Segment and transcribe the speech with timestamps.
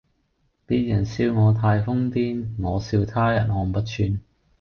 [0.65, 4.19] 別人笑我太瘋癲，我笑他人看不穿